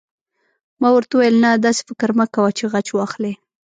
ما 0.81 0.89
ورته 0.93 1.13
وویل: 1.15 1.35
نه، 1.43 1.49
داسې 1.65 1.81
فکر 1.89 2.09
مه 2.17 2.25
کوه 2.35 2.49
چې 2.57 2.63
غچ 2.71 2.87
واخلې. 2.93 3.33